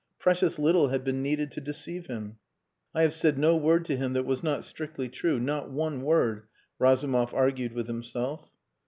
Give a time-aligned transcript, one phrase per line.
[0.17, 2.37] Precious little had been needed to deceive him.
[2.91, 5.39] "I have said no word to him that was not strictly true.
[5.39, 6.47] Not one word,"
[6.79, 8.49] Razumov argued with himself.